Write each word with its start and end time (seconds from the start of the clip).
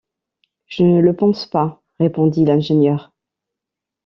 Je 0.65 0.81
ne 0.81 0.99
le 0.99 1.15
pense 1.15 1.45
pas, 1.45 1.83
répondit 1.99 2.43
l’ingénieur 2.43 3.13